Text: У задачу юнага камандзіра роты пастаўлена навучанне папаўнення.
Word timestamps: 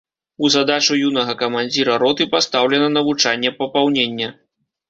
У 0.45 0.49
задачу 0.53 0.97
юнага 1.09 1.35
камандзіра 1.43 1.99
роты 2.05 2.27
пастаўлена 2.33 2.87
навучанне 2.97 3.55
папаўнення. 3.63 4.27